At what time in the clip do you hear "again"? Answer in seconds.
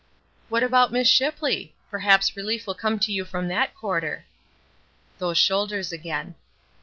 5.91-6.33